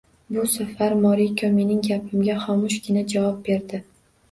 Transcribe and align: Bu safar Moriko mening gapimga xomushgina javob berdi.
Bu 0.35 0.45
safar 0.53 0.95
Moriko 1.03 1.51
mening 1.59 1.85
gapimga 1.89 2.39
xomushgina 2.47 3.07
javob 3.15 3.39
berdi. 3.53 3.85